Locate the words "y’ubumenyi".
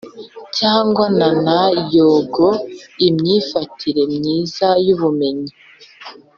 4.85-5.51